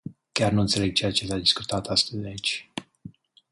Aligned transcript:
Chiar 0.31 0.51
nu 0.51 0.59
înțeleg 0.59 0.93
ceea 0.93 1.11
s-a 1.13 1.37
discutat 1.37 1.87
astăzi 1.87 2.25
aici. 2.25 2.69